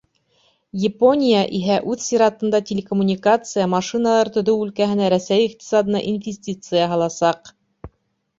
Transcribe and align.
Япония 0.83 1.41
иһә 1.59 1.75
үҙ 1.91 1.99
сиратында 2.05 2.61
телекоммуникация, 2.69 3.67
машиналар 3.75 4.33
төҙөү 4.39 4.65
өлкәһенә 4.65 5.11
Рәсәй 5.17 5.47
иҡтисадына 5.51 6.03
инвестиция 6.15 6.91
һаласаҡ. 6.97 7.55